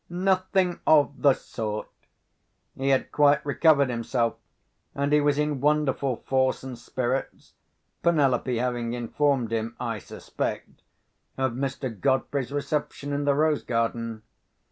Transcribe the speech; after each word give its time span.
Nothing 0.09 0.79
of 0.87 1.21
the 1.21 1.33
sort! 1.33 1.87
He 2.75 2.89
had 2.89 3.11
quite 3.11 3.45
recovered 3.45 3.91
himself, 3.91 4.33
and 4.95 5.13
he 5.13 5.21
was 5.21 5.37
in 5.37 5.61
wonderful 5.61 6.23
force 6.27 6.63
and 6.63 6.75
spirits, 6.75 7.53
Penelope 8.01 8.57
having 8.57 8.93
informed 8.93 9.51
him, 9.53 9.75
I 9.79 9.99
suspect, 9.99 10.81
of 11.37 11.51
Mr. 11.51 11.95
Godfrey's 12.01 12.51
reception 12.51 13.13
in 13.13 13.25
the 13.25 13.35
rose 13.35 13.61
garden. 13.61 14.23